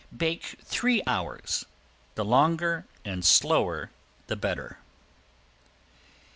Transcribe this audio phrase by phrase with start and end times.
[0.17, 1.63] Bake three hours
[2.15, 3.91] the longer and slower
[4.25, 4.79] the better.